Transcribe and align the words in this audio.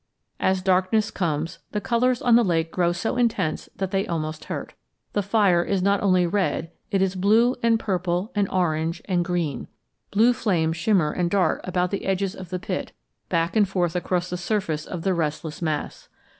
As 0.39 0.63
darkness 0.63 1.11
comes 1.11 1.59
the 1.73 1.79
colors 1.79 2.23
on 2.23 2.35
the 2.35 2.43
lake 2.43 2.71
grow 2.71 2.91
so 2.91 3.17
intense 3.17 3.69
that 3.75 3.91
they 3.91 4.07
almost 4.07 4.45
hurt. 4.45 4.73
The 5.13 5.21
fire 5.21 5.61
is 5.61 5.83
not 5.83 6.01
only 6.01 6.25
red; 6.25 6.71
it 6.89 7.03
is 7.03 7.13
blue 7.13 7.55
and 7.61 7.79
purple 7.79 8.31
and 8.33 8.49
orange 8.49 9.03
and 9.05 9.23
green. 9.23 9.67
Blue 10.09 10.33
flames 10.33 10.75
shimmer 10.75 11.11
and 11.11 11.29
dart 11.29 11.61
about 11.65 11.91
the 11.91 12.05
edges 12.07 12.33
of 12.35 12.49
the 12.49 12.57
pit, 12.57 12.93
back 13.29 13.55
and 13.55 13.69
forth 13.69 13.95
across 13.95 14.27
the 14.31 14.37
surface 14.37 14.87
of 14.87 15.03
the 15.03 15.13
restless 15.13 15.61
mass. 15.61 16.09